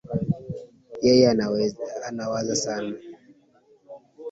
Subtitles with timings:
[1.05, 1.25] Yeye
[2.11, 2.95] anawaza sana